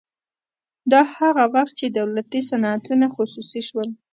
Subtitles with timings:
[0.91, 3.89] دا هغه وخت چې دولتي صنعتونه خصوصي شول